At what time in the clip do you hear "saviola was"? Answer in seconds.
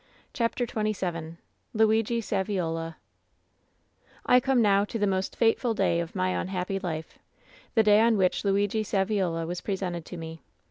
8.83-9.61